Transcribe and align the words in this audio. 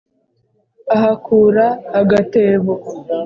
ahakura 0.95 1.65
agatebo, 1.99 2.73